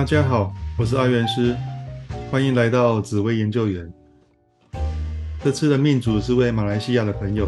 [0.00, 1.54] 大家好，我是阿元师，
[2.30, 3.86] 欢迎来到紫薇研究员。
[5.44, 7.46] 这次的命主是位马来西亚的朋友，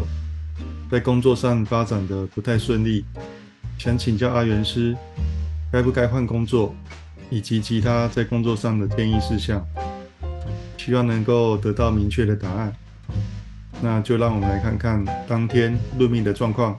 [0.87, 3.03] 在工作上发展的不太顺利，
[3.79, 4.95] 想请教阿元师，
[5.71, 6.75] 该不该换工作，
[7.31, 9.65] 以及其他在工作上的建议事项，
[10.77, 12.71] 希望能够得到明确的答案。
[13.81, 16.77] 那就让我们来看看当天论命的状况。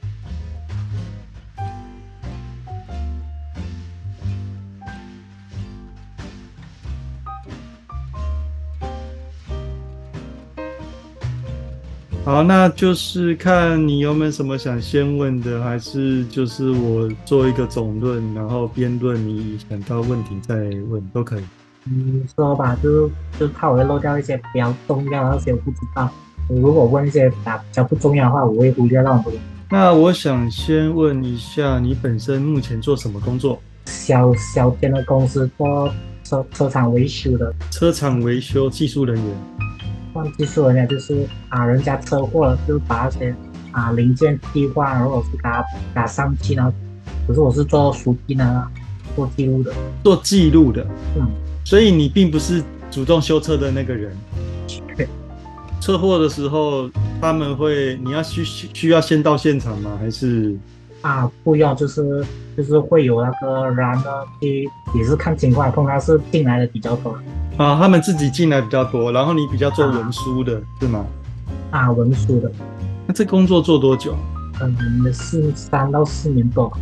[12.34, 20.56] 好，那就是看你有没有什么想先问的，还是就是我做一个总论，然后辩论，你想到问题再
[20.90, 21.44] 问都可以。
[21.86, 26.10] 嗯，说吧，就就怕我会漏掉一些比较重要的那些我不知道。
[26.48, 27.36] 如果问一些比
[27.70, 29.32] 较不重要的话，我会忽略到很多。
[29.70, 33.60] 那我想先问一下，你本身目前做什么工作？
[33.86, 35.88] 小小间的公司做
[36.24, 39.63] 车车厂维修的，车厂维修技术人员。
[40.14, 43.34] 换技术人员就是啊，人家车祸了，就把那些
[43.72, 45.62] 啊零件替换，然后是给他
[45.92, 46.72] 打上漆呢。
[47.26, 48.66] 可是我是做书记呢，
[49.16, 49.72] 做记录的，
[50.04, 50.86] 做记录的。
[51.16, 51.26] 嗯，
[51.64, 52.62] 所以你并不是
[52.92, 54.16] 主动修车的那个人。
[54.96, 55.08] 对。
[55.80, 56.88] 车祸的时候，
[57.20, 59.98] 他们会你要需需要先到现场吗？
[60.00, 60.56] 还是
[61.02, 62.24] 啊不要，就是
[62.56, 64.04] 就是会有那个人呢
[64.40, 67.18] 去也是看情况，通常是进来的比较多。
[67.56, 71.04] 啊，他们自己进来比较多，然后你比较做文书的是吗？
[71.70, 72.50] 啊，文书的。
[73.06, 74.16] 那这工作做多久？
[74.60, 76.72] 嗯，是三到四年多。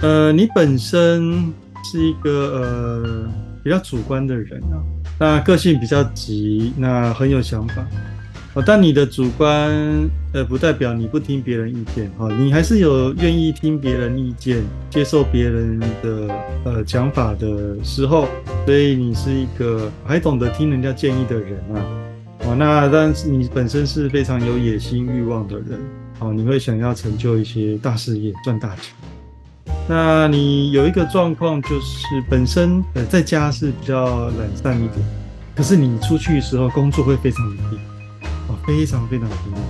[0.00, 1.52] 呃，你本身
[1.84, 3.28] 是一个呃
[3.62, 4.78] 比较主观的人啊，
[5.18, 7.84] 那个性比较急，那很有想法。
[8.54, 9.68] 哦，但你的主观，
[10.32, 16.28] 呃，不代表你不听别人意见，哈，你还是有愿意听别人意见、接受别人的
[16.64, 18.28] 呃讲法的时候，
[18.64, 21.82] 所以你是一个还懂得听人家建议的人啊，
[22.44, 25.80] 哦，那但是你本身是非常有野心、欲望的人，
[26.20, 28.94] 哦，你会想要成就一些大事业、赚大钱。
[29.88, 35.04] 那你有一个状况就是本身呃在家是比较懒散一点，
[35.56, 37.78] 可是你出去的时候工作会非常努力。
[38.66, 39.60] 非常非常平稳，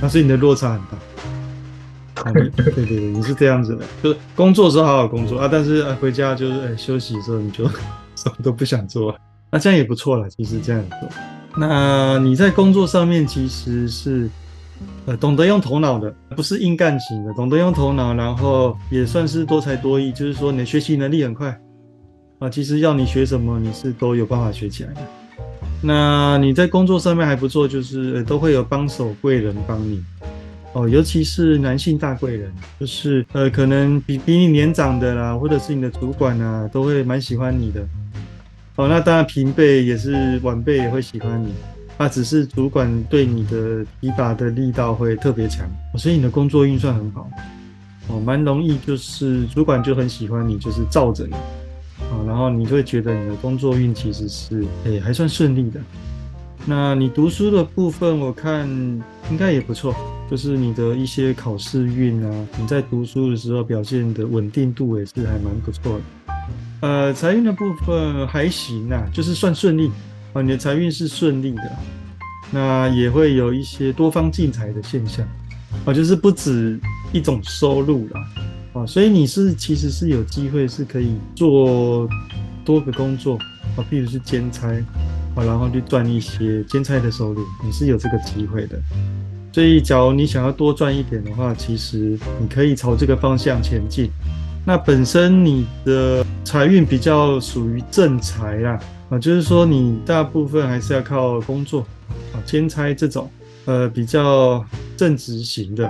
[0.00, 0.98] 那所以你的落差很大。
[2.32, 7.66] 对对对，你是这样子的，就是工作时候好好工作啊，但是呃回家就是呃休息的时候你就
[8.14, 9.12] 什么都不想做，
[9.50, 10.30] 那这样也不错了。
[10.30, 11.08] 其实这样做，
[11.56, 14.30] 那你在工作上面其实是
[15.06, 21.58] 呃懂得用头脑的，不是硬干型的，懂得用头脑，然后也算是多才多艺，就是说你的学习能力很快
[22.38, 22.48] 啊。
[22.48, 25.00] 其实要你学什么，你是都有办法学起来的。
[25.82, 30.02] 那你在工作上面还不错，就是都会有帮手贵人帮你
[30.74, 32.50] 哦，尤其是男性大贵人，
[32.80, 37.84] 就是呃可能比比你年长的啦，或者是你的主管啊，都会蛮喜欢你的
[38.76, 38.88] 哦。
[38.88, 41.52] 那当然平辈也是晚辈也会喜欢你，
[41.98, 45.68] 啊，只是主管对你的提拔的力道会特别强，
[45.98, 47.28] 所以你的工作运算很好
[48.06, 51.34] 哦，蛮容易就是主管就很喜欢你，就是罩着你。
[52.10, 55.80] 啊，然后你会觉得你的工作运其实是诶还算顺利的。
[56.64, 58.68] 那你读书的部分，我看
[59.30, 59.94] 应该也不错，
[60.30, 66.34] 就是你的一些考试运啊，你在读书的时候表现的稳定度也是还蛮不错的。
[66.82, 69.90] 呃，财运的部分还行啊，就是算顺利
[70.32, 71.72] 啊，你的财运是顺利的。
[72.52, 75.26] 那也会有一些多方进财的现象
[75.84, 76.78] 啊，就是不止
[77.12, 78.20] 一种收入了。
[78.74, 82.08] 啊，所以你是其实是有机会是可以做
[82.64, 83.36] 多个工作
[83.76, 84.68] 啊，譬如是兼差
[85.34, 88.80] 啊，然后去赚一些兼差的收入，你是有这个机会的。
[89.52, 94.10] 所以，假如你想要多赚一点的话，其实你可以朝这个方向前进。
[94.64, 98.80] 那本身你的财运比较属于正财啦，
[99.10, 101.80] 啊，就是说你大部分还是要靠工作
[102.32, 103.28] 啊，兼差这种
[103.66, 104.64] 呃比较
[104.96, 105.86] 正直型的。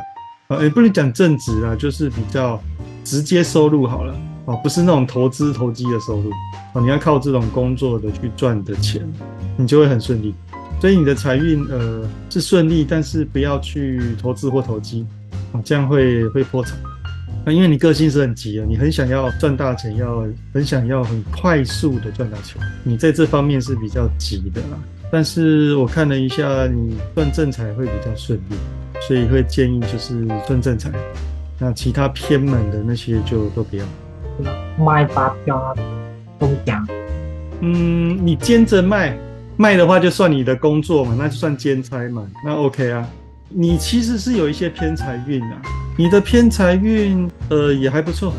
[0.48, 2.60] 啊也不能讲正直啊，就是比较
[3.04, 4.14] 直接收入好了
[4.44, 6.30] 哦，不是那种投资投机的收入
[6.72, 9.00] 哦，你要靠这种工作的去赚的钱，
[9.56, 10.34] 你就会很顺利。
[10.80, 15.06] 所以你的财运呃是顺利，但是不要去投资或投机
[15.52, 16.76] 啊，这样会会破产
[17.44, 24.78] 啊，因为你个性是很急的，你很想要赚大钱，要很想要很快速的赚大钱，你在这方面是比较急的啦。
[25.10, 28.56] 但是我看了一下，你赚正财会比较顺利。
[29.08, 30.88] 所以会建议就是赚正财，
[31.62, 33.84] 那其他偏门的那些就都不要。
[34.84, 35.72] 卖发票啊，
[36.40, 36.84] 中奖。
[37.60, 39.16] 嗯，你兼着卖，
[39.56, 43.08] 卖的话就算你的工作嘛，那就算兼差嘛，那 OK 啊。
[43.48, 45.62] 你其实是有一些偏财运啊，
[45.96, 48.32] 你的偏财运呃也还不错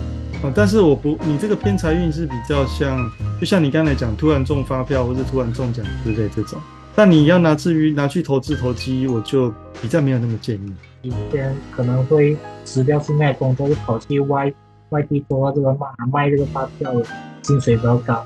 [0.43, 2.99] 啊，但是我不，你这个偏财运是比较像，
[3.39, 6.59] 就像你刚才讲，突然中发票或者突然中奖之类这种。
[6.93, 9.53] 但你要拿至于拿去投资投机，我就
[9.83, 10.73] 比较没有那么建议。
[11.01, 14.51] 以前可能会辞掉现在工作，就跑去外
[14.91, 16.93] 外地做这个卖卖这个发票，
[17.41, 18.25] 薪水比较高。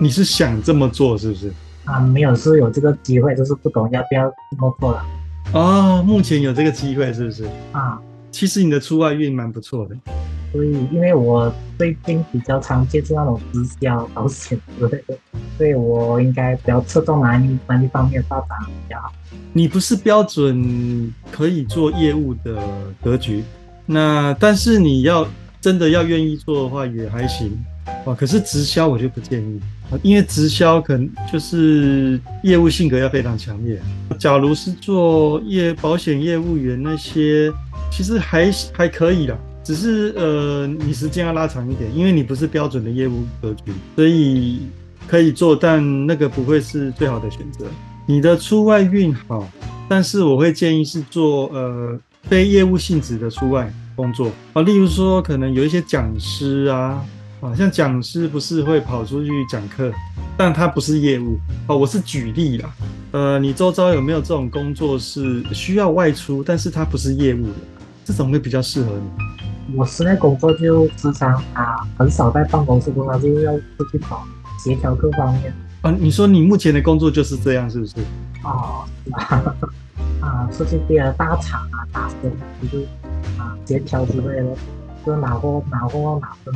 [0.00, 1.52] 你是想这么做是不是？
[1.84, 5.04] 啊，没有，是有这个机会，就是不懂要不要这么做了。
[5.52, 7.48] 哦，目前有这个机会是不是？
[7.70, 8.00] 啊，
[8.32, 9.96] 其实你的出外运蛮不错的。
[10.58, 15.16] 所以，因为我最近比较常接触那种直销保险之类的，
[15.56, 19.12] 所以我应该比较侧重哪一哪一方面发展比较好。
[19.52, 22.60] 你不是标准可以做业务的
[23.00, 23.44] 格局，
[23.86, 25.24] 那但是你要
[25.60, 27.56] 真的要愿意做的话也还行
[28.04, 28.12] 啊。
[28.12, 29.60] 可是直销我就不建议，
[30.02, 33.80] 因为直销可能就是业务性格要非常强烈。
[34.18, 37.52] 假如是做业保险业务员那些，
[37.92, 39.38] 其实还还可以啦。
[39.68, 44.62] 只是呃，你时间要拉长一点，因为你不是标准的业务格局，所以
[45.06, 47.66] 可以做，但那个不会是最好的选择。
[48.06, 49.46] 你的出外运好，
[49.86, 57.04] 但是我会建议是做呃非业务性质的出外工作啊，例如说可能有一些讲师啊，
[57.42, 59.92] 啊像讲师不是会跑出去讲课，
[60.34, 62.74] 但他不是业务哦，我是举例啦。
[63.10, 67.54] 呃，你周遭有没有这种工作是需要外出，但是他不是业务的，
[68.06, 69.27] 这种会比较适合你。
[69.76, 74.26] 我室内工作就时常啊，很少在办公室工作，就是要出去跑，
[74.62, 75.52] 协调各方面。
[75.82, 77.94] 啊，你说你目前的工作就是这样，是不是？
[78.44, 79.54] 哦，是吧？
[80.20, 82.32] 啊，出去别的大厂啊，大生
[82.62, 82.86] 就是
[83.38, 84.56] 啊，协调之类的，
[85.04, 86.54] 就拿货、拿货、拿分。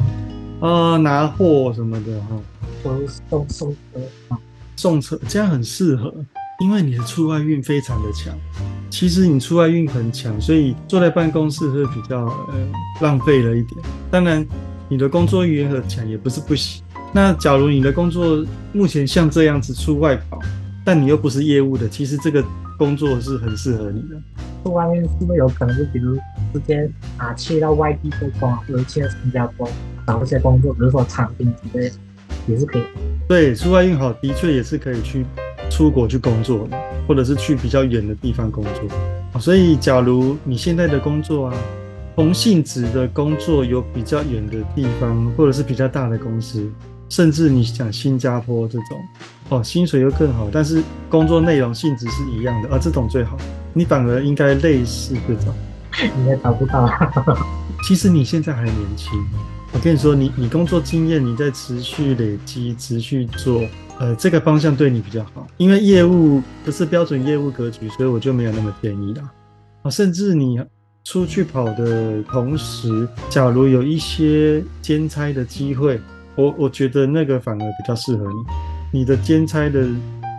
[0.60, 2.36] 呃，拿货什么的哈，
[2.82, 4.38] 或是送送车啊，
[4.76, 6.12] 送车这样很适合，
[6.62, 8.32] 因为你的出外运非常的强。
[8.88, 12.54] 其实你出外运很强，所以坐在办公室会比较呃
[13.00, 13.80] 浪费了一点。
[14.12, 14.46] 当然，
[14.88, 16.84] 你的工作语言很强也不是不行。
[17.12, 20.38] 那假如你的工作目前像这样子出外跑，
[20.84, 22.44] 但你又不是业务的，其实这个
[22.78, 24.16] 工作是很适合你的。
[24.62, 26.14] 出外面是不是有可能就比如
[26.52, 29.68] 直接啊去到外地做工，或者去到新加坡
[30.06, 31.90] 找一些工作，比如说厂兵之类，
[32.46, 32.82] 也是可以。
[33.26, 35.24] 对，出外运好，的确也是可以去
[35.82, 36.68] 出国去工作。
[37.08, 41.54] 或者是去比较远的地方工作，所以假如你现在的工作啊，
[42.14, 46.64] 同性质的工作有比较远的地方，或者是比较大的公司，
[47.08, 48.98] 甚至你想新加坡这种，
[49.48, 50.80] 哦，薪水又更好，但是
[51.10, 53.36] 工作内容性质是一样的，啊，这种最好，
[53.74, 55.52] 你反而应该类似这种，
[56.16, 56.88] 你也找不到。
[57.82, 59.10] 其实你现在还年轻，
[59.74, 63.62] 我跟你说，你你工作经验你在持续累积，持续做。
[63.98, 69.30] 呃，这个方向对你比较好，因为业务不是标准业务格局，所以我就没有那么建议啦。
[69.82, 70.60] 啊，甚至你
[71.04, 76.00] 出去跑的同时，假如有一些兼差的机会，
[76.34, 78.26] 我我觉得那个反而比较适合
[78.92, 79.00] 你。
[79.00, 79.88] 你的兼差的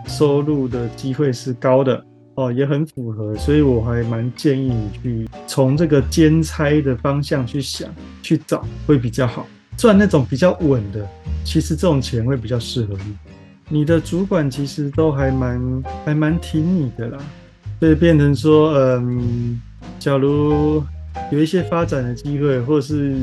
[0.06, 2.04] 收入的机会是高的
[2.36, 7.88] 哦，也很符合，所以我还蛮建议你去从这个兼差的方向去想
[8.22, 9.46] 去找，会比较好
[9.76, 11.06] 赚那种比较稳的。
[11.44, 13.16] 其实这种钱会比较适合你。
[13.68, 17.18] 你的主管其实都还蛮还蛮挺你的啦，
[17.78, 19.60] 所以变成说，嗯，
[20.00, 20.82] 假如
[21.30, 23.14] 有一些发展的机会，或是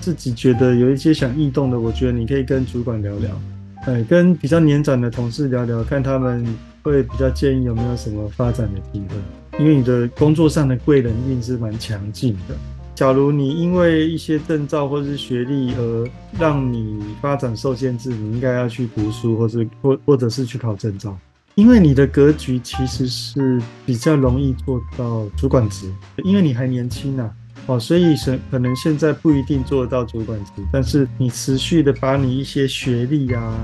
[0.00, 3.40] 自己觉得有一些想异动的，我觉得你可以跟主管聊聊，
[3.86, 6.44] 哎，跟比较年长的同事聊聊，看他们
[6.82, 12.54] 会比较建议有没有什么发展的机会，因为你的工作上的贵人运是蛮强劲的。
[12.94, 16.08] 假如你因为一些证照或是学历而
[16.38, 21.18] 让你发展受限制，你应该要去读书，或是或或者是去考证照，
[21.54, 25.90] 因为你的格局其实是比较容易做到主管职，
[26.22, 27.32] 因为你还年轻啊，
[27.66, 33.56] 哦，所以是可能现在不一定做得到主管职，但是你持续的把你一些学历啊、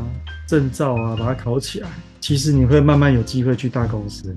[0.46, 1.88] 证照啊把它考起来，
[2.28, 4.36] 其实你会慢慢有机会去大公司。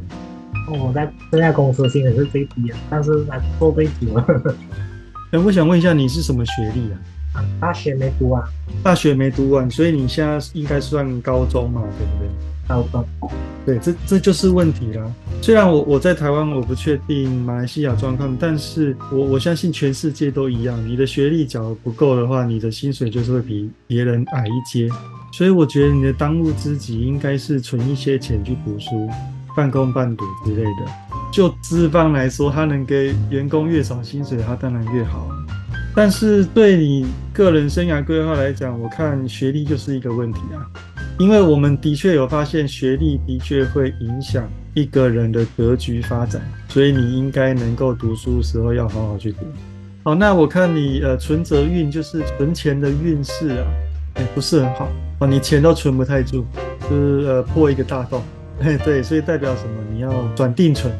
[0.69, 4.55] 我在这家公司薪水是最低的，但是来做最久了。
[5.33, 7.43] 哎，我想问一下，你是什么学历啊？
[7.59, 8.41] 大学没读完。
[8.81, 12.29] 大学没读完，所以你现在应该算高中嘛，对不对？
[13.65, 15.13] 对，这这就是问题了。
[15.41, 20.77] 虽然我我在台湾，我不确定马来西亚状况，但是我我相信全世界都一样。
[20.87, 24.89] 你的学历假如不够的话，你的薪水就是会比别人矮一阶。
[25.33, 29.09] 所以我觉得你的当务之急应该是存一些钱去读书。
[29.53, 30.91] 半工半读之类的，
[31.29, 35.27] 就资方来说，他能给员工越少薪水，他当然越好。
[35.93, 40.63] 但是对你个人生涯规划来讲，我看学历就是一个问题啊，
[41.21, 49.45] 因为我们的确有发现，学历的确会影响一个人的格局发展，所以你应该能够读书时候要好好去读。
[50.01, 53.67] 好，那我看你呃存折运就是存钱的运势啊，
[54.15, 56.43] 哎不是很好哦，你钱都存不太住，
[56.89, 58.23] 就是呃破一个大洞，
[58.59, 59.75] 嘿 对，所以代表什么？
[59.93, 60.91] 你要转定存，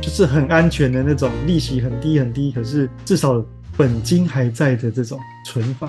[0.00, 3.40] 就是很安全的那种，利息很低很低，可是至少
[3.76, 5.88] 本金还在的这种存法。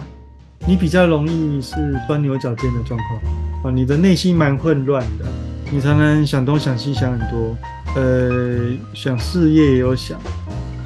[0.67, 1.75] 你比较容易是
[2.07, 3.21] 钻牛角尖的状况
[3.63, 5.25] 啊，你的内心蛮混乱的，
[5.71, 7.57] 你常常想东想西想很多，
[7.95, 10.19] 呃，想事业也有想。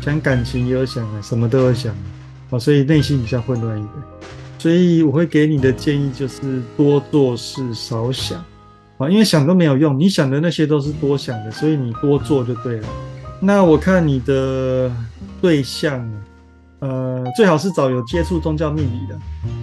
[0.01, 1.93] 想感情也有想啊，什么都有想
[2.51, 3.93] 啊，所以内心比较混乱一点。
[4.59, 8.37] 所以我会给你的建议就是多做事少想
[8.97, 12.87] 啊，因为想都没有用，你想的那些都是多想的，所以你多做就对了。
[13.39, 14.91] 那我看你的
[15.41, 16.07] 对象，
[16.85, 19.17] 呃，最好是找有接触宗教命理的，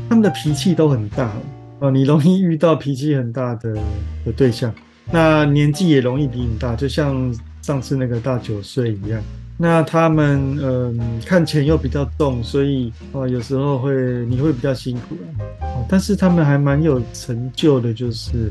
[0.08, 1.32] 他们的脾气都很大
[1.78, 3.74] 哦，你容易遇到脾气很大的
[4.26, 4.74] 的对象，
[5.12, 9.22] 那年纪也容易比你大，就像上次那个大九岁一样。
[9.56, 13.92] 那他们嗯看钱又比较重，所以哦有时候会
[14.26, 15.16] 你会比较辛苦
[15.60, 18.50] 啊，但是他们还蛮有成就的，就是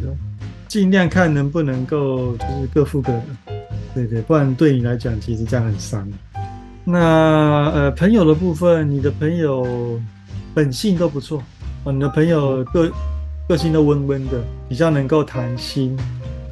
[0.70, 3.24] 尽量看能不能够就是各付各的，
[3.94, 6.08] 对对，不然对你来讲其实这样很伤。
[6.84, 7.00] 那
[7.74, 10.00] 呃朋友的部分，你的朋友
[10.54, 11.42] 本性都不错
[11.84, 12.92] 哦，你的朋友个
[13.48, 15.98] 个性都温温的，比较能够谈心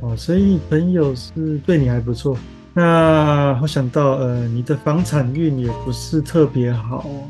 [0.02, 2.38] 哦，所以朋友是对你还不错。
[2.74, 7.24] 那我想到，呃，你的房产运也不是特别好哦，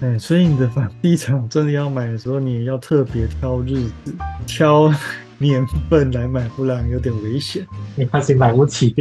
[0.00, 3.74] 哎，所以你的房地产真的要买的时候，你也要特别挑日
[4.04, 4.14] 子、
[4.46, 4.90] 挑
[5.38, 7.66] 年份来买，不然有点危险。
[7.96, 8.94] 你怕是买不起？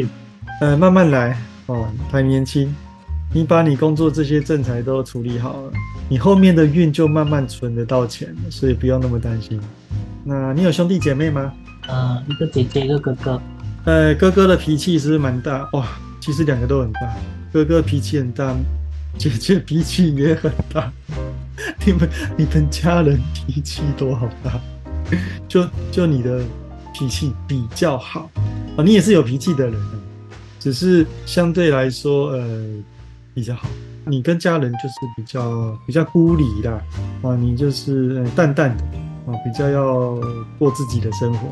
[0.59, 1.37] 呃，慢慢来
[1.67, 2.73] 哦，还年轻，
[3.33, 5.71] 你把你工作这些正财都处理好了，
[6.07, 9.59] 你后面的运就慢慢存得到钱了，所以不要那么担心。
[10.23, 11.51] 那你有兄弟姐妹吗？
[11.87, 13.41] 呃，一个姐姐，一个哥哥。
[13.83, 15.87] 呃，哥哥的脾气是蛮大哇，
[16.19, 17.13] 其实两个都很大。
[17.51, 18.55] 哥哥脾气很大，
[19.17, 20.91] 姐姐脾气也很大。
[21.85, 24.59] 你们你们家人脾气都好大，
[25.47, 26.41] 就就你的
[26.93, 28.29] 脾气比较好
[28.77, 29.75] 啊，你也是有脾气的人，
[30.59, 32.65] 只是相对来说呃
[33.35, 33.67] 比较好。
[34.05, 36.81] 你跟家人就是比较比较孤立啦，
[37.21, 38.83] 啊，你就是淡淡的
[39.27, 40.15] 啊，比较要
[40.57, 41.49] 过自己的生活，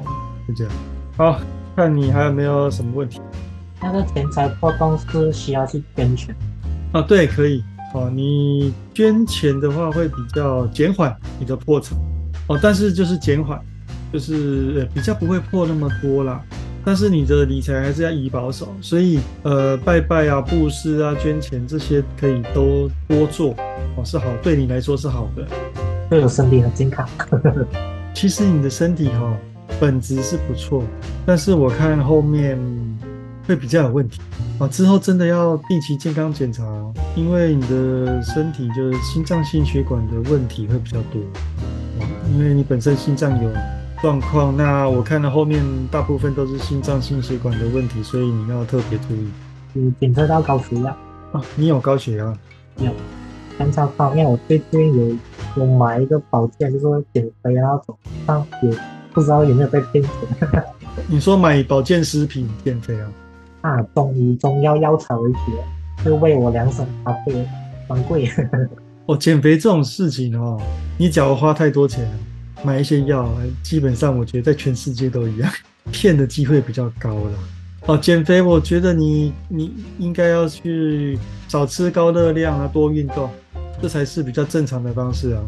[0.48, 0.74] 就这样。
[1.16, 1.40] 好。
[1.75, 3.20] 看你还有没有什么问题？
[3.82, 6.36] 那个钱财破洞是需要去捐钱
[6.92, 7.02] 啊？
[7.02, 7.63] 对，可以
[7.96, 8.12] 哦。
[8.13, 11.98] 你捐钱的话会比较减缓你的破产
[12.48, 13.60] 哦，但是就是减缓，
[14.13, 16.44] 就是呃比较不会破那么多啦。
[16.86, 23.56] 但是你的理财还是要以保守，所以呃拜拜啊、布施啊、捐钱这些可以都多做
[23.96, 25.48] 哦，是好，对你来说是好的。
[26.10, 27.08] 对我身体很健康。
[28.13, 29.36] 其实你的身体哈。
[29.80, 30.84] 本质是不错，
[31.25, 32.58] 但是我看后面
[33.48, 34.22] 会比较有问题
[34.60, 34.68] 啊！
[34.68, 36.63] 之后真的要定期健康检查，
[37.16, 41.20] 因为你的身体就是心脏、心血管的问题会比较多
[42.00, 43.50] 啊，因为你本身心脏有
[44.04, 49.30] 状况，那我看了后面大部分都是心脏、心血管的问题，所以你要特别注意。
[49.72, 50.90] 你检测到高血压
[51.32, 51.42] 啊？
[51.56, 52.38] 你有高血压？
[52.80, 52.92] 有。
[53.58, 55.16] 刚才方面，我最近有
[55.56, 58.78] 有买一个保健，就是说减肥那种，上也。
[59.14, 60.64] 不知道有没有被骗钱？
[61.08, 63.10] 你说买保健食品减肥啊？
[63.62, 65.38] 啊，中医中药药材为主，
[66.04, 67.48] 就为我量身搭配，
[67.88, 68.30] 蛮贵。
[69.08, 70.60] 哦，减肥这种事情哦，
[70.98, 72.06] 你只要花太多钱，
[72.64, 75.52] 买一些药，基本上我觉得在全世界都一样，
[75.92, 77.32] 骗的机会比较高了。
[77.86, 81.18] 哦，减肥，我觉得你你应该要去
[81.48, 83.30] 少吃高热量啊，多运动，
[83.82, 85.42] 这才是比较正常的方式啊。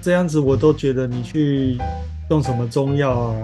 [0.00, 1.78] 这样子我都觉得你去。
[2.30, 3.34] 用什么中药啊？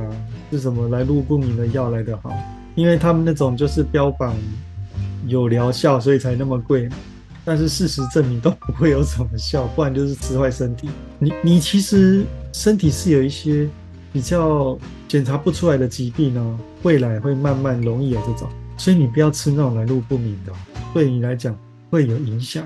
[0.53, 2.31] 是什么来路不明的药来的好？
[2.75, 4.37] 因为他们那种就是标榜
[5.27, 6.87] 有疗效，所以才那么贵。
[7.47, 10.91] 但是事实证明都不会有什么效，不然就是吃坏身体。
[11.19, 13.69] 你你其实身体是有一些
[14.13, 20.53] 比较检查不出来的疾病哦，未来会慢慢容易有这种，所以你不要吃那种来路不明的，
[20.95, 21.59] 对你来讲
[21.91, 22.65] 会有影响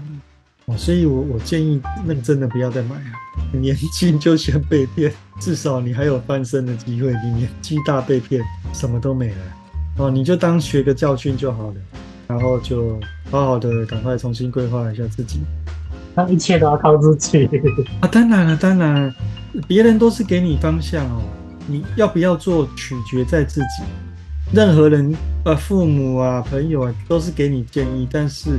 [0.67, 0.77] 哦。
[0.77, 3.03] 所以，我我建议，那真的不要再买了。
[3.59, 7.11] 年轻就先被骗，至少你还有翻身的机会。
[7.25, 9.37] 你年纪大被骗，什么都没了。
[9.97, 11.75] 哦，你就当学个教训就好了，
[12.27, 15.41] 然后就好好的赶快重新规划一下自己。
[16.19, 17.49] 那一切都要靠自己
[18.01, 18.09] 啊！
[18.09, 19.15] 当然了，当然，
[19.69, 21.23] 别人都是给你方向哦，
[21.69, 23.85] 你要不要做，取决在自己。
[24.53, 28.59] 任何人，呃，父母啊，朋友啊，都是给你建议，但是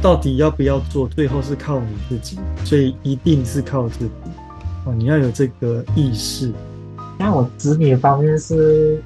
[0.00, 4.10] 到底要不要做，最后是靠你自己，所以一定是靠自己
[4.86, 6.50] 哦，你要有这个意识。
[7.18, 9.02] 那我子女方面是，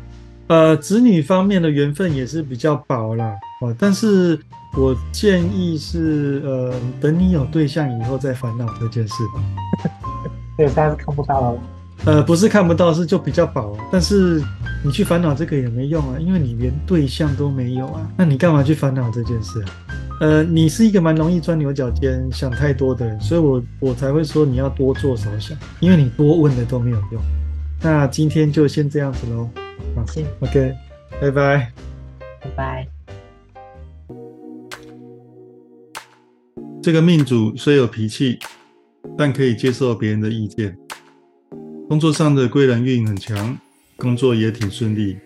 [0.47, 4.39] 呃，子女方面的缘分也是比较薄啦，哦，但是
[4.77, 9.91] 我建议是，呃，等你有对象以后再烦恼这件事吧。
[10.57, 11.61] 对，但是看不到了。
[12.05, 13.77] 呃，不是看不到，是就比较薄。
[13.91, 14.41] 但是
[14.85, 18.09] 你去烦恼这个也没用啊，因为你连对象都没有啊。
[18.17, 19.67] 那你干嘛去烦恼这件事啊？
[20.21, 27.23] 呃，你是一个蛮容易钻牛角尖、想太多的人，所以我我才会说你要多做少想，因为你多问的都没有用。
[27.83, 29.49] 那今天就先这样子喽。
[29.97, 30.75] 好，谢 OK，
[31.21, 31.73] 拜拜。
[32.41, 32.98] 拜拜。
[36.89, 38.39] 这个命主虽有脾气，
[39.15, 40.75] 但可以接受别人的意见。
[41.87, 43.59] 工作上的贵人运很强，
[43.97, 45.19] 工作也挺顺利。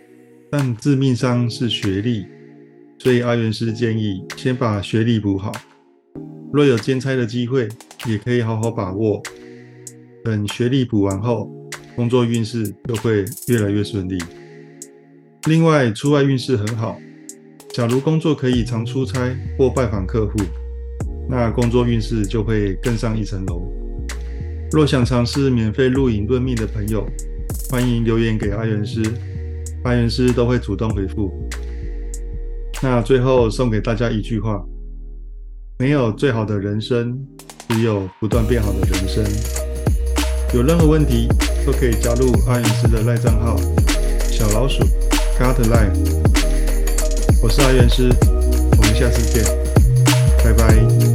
[0.50, 2.26] 但致命伤是学历，
[2.99, 5.52] 所以阿元师建议先把学历补好。
[6.52, 7.69] 若有兼差的机会，
[8.09, 9.23] 也可以好好把握。
[10.25, 11.49] 等学历补完后，
[11.95, 14.19] 工作运势就会越来越顺利。
[15.45, 16.99] 另外，出外运势很好。
[17.73, 20.33] 假如工作可以常出差或拜访客户，
[21.35, 23.62] 那工作运势就会更上一层楼。
[24.71, 27.07] 若想尝试免费录影论命的朋友，
[27.71, 29.03] 欢迎留言给阿元师，
[29.85, 31.33] 阿元师都会主动回复。
[32.83, 34.62] 那最后送给大家一句话：
[35.79, 37.19] 没有最好的人生，
[37.71, 39.25] 只有不断变好的人生。
[40.53, 41.29] 有任何问题
[41.65, 43.57] 都可以加入阿元师的赖账号
[44.21, 44.85] 小老鼠
[45.39, 45.97] God Life。
[47.43, 48.11] 我是阿元师，
[48.77, 49.43] 我们下次见，
[50.45, 51.12] 拜拜。